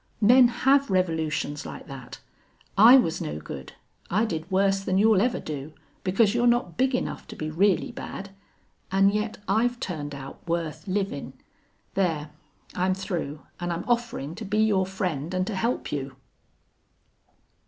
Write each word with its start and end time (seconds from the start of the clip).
Men 0.19 0.47
have 0.47 0.89
revolutions 0.89 1.63
like 1.63 1.85
that. 1.85 2.17
I 2.75 2.97
was 2.97 3.21
no 3.21 3.37
good. 3.37 3.73
I 4.09 4.25
did 4.25 4.49
worse 4.49 4.79
than 4.79 4.97
you'll 4.97 5.21
ever 5.21 5.39
do, 5.39 5.73
because 6.03 6.33
you're 6.33 6.47
not 6.47 6.75
big 6.75 6.95
enough 6.95 7.27
to 7.27 7.35
be 7.35 7.51
really 7.51 7.91
bad, 7.91 8.31
an' 8.91 9.11
yet 9.11 9.37
I've 9.47 9.79
turned 9.79 10.15
out 10.15 10.39
worth 10.47 10.87
livin'.... 10.87 11.33
There, 11.93 12.31
I'm 12.73 12.95
through, 12.95 13.41
an' 13.59 13.71
I'm 13.71 13.83
offerin' 13.83 14.33
to 14.37 14.43
be 14.43 14.63
your 14.63 14.87
friend 14.87 15.35
an' 15.35 15.45
to 15.45 15.55
help 15.55 15.91
you." 15.91 16.15